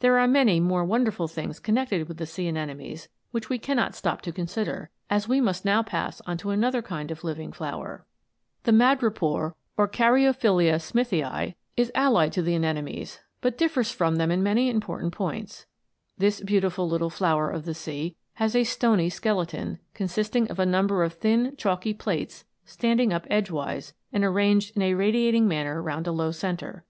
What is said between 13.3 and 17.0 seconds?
but differs from them in many important points. This beautiful